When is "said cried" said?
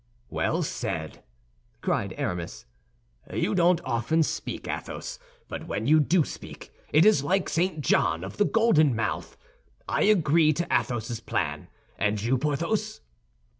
0.63-2.15